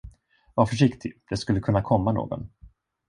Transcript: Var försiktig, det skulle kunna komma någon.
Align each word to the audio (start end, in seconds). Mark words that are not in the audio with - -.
Var 0.55 0.65
försiktig, 0.65 1.21
det 1.29 1.37
skulle 1.37 1.59
kunna 1.59 1.81
komma 1.83 2.11
någon. 2.11 2.49